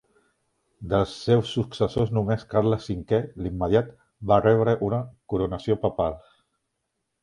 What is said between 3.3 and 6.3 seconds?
l'immediat, va rebre una coronació papal.